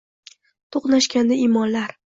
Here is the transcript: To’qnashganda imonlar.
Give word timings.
To’qnashganda 0.77 1.41
imonlar. 1.47 1.99